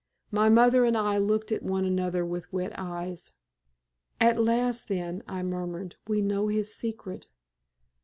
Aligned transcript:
My 0.31 0.49
mother 0.49 0.83
and 0.83 0.97
I 0.97 1.19
looked 1.19 1.51
at 1.51 1.61
one 1.61 1.85
another 1.85 2.25
with 2.25 2.51
wet 2.51 2.71
eyes. 2.75 3.33
"At 4.19 4.41
last, 4.41 4.87
then," 4.87 5.21
I 5.27 5.43
murmured, 5.43 5.95
"we 6.07 6.23
know 6.23 6.47
his 6.47 6.73
secret. 6.73 7.27